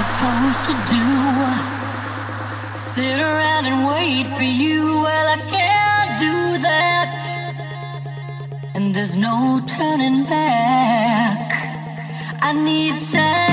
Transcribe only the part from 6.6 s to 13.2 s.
that. And there's no turning back. I need